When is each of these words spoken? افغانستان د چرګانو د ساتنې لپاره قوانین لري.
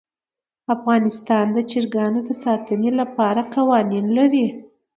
افغانستان 0.75 1.45
د 1.55 1.57
چرګانو 1.71 2.19
د 2.27 2.29
ساتنې 2.43 2.91
لپاره 2.99 3.41
قوانین 3.55 4.05
لري. 4.17 4.45